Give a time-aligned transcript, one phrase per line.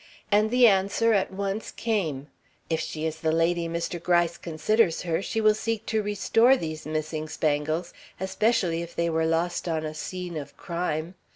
[0.31, 2.25] And the answer at once came:
[2.71, 4.01] 'If she is the lady Mr.
[4.01, 9.27] Gryce considers her, she will seek to restore these missing spangles, especially if they were
[9.27, 11.13] lost on a scene of crime.